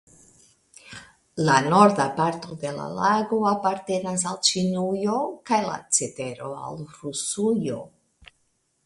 La 1.49 1.57
norda 1.73 2.07
parto 2.19 2.57
de 2.63 2.71
la 2.77 2.87
lago 2.99 3.39
apartenas 3.51 4.23
al 4.31 4.39
Ĉinujo 4.49 5.19
kaj 5.51 5.61
la 5.67 5.77
cetero 5.99 6.51
al 6.69 6.81
Rusujo. 7.05 7.79